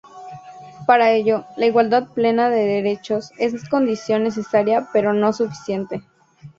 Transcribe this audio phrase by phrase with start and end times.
[0.87, 6.01] Para ello, la igualdad plena de derechos es condición necesaria pero no suficiente.